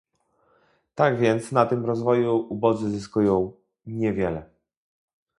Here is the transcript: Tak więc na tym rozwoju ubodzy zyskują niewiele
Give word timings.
Tak 0.95 1.19
więc 1.19 1.51
na 1.51 1.65
tym 1.65 1.85
rozwoju 1.85 2.37
ubodzy 2.49 2.89
zyskują 2.91 3.53
niewiele 3.85 4.49